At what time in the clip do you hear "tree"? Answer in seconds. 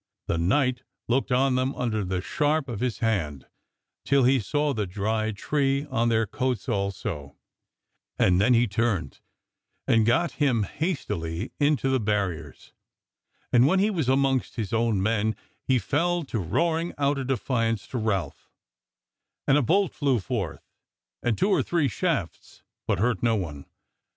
5.31-5.85